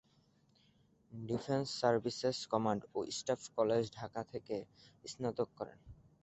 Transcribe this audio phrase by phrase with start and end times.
[1.11, 4.55] Defence services command ও staff college Dhaka থেকে
[5.05, 5.77] স্নাতক করেন।